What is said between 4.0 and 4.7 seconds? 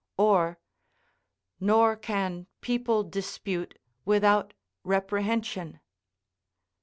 without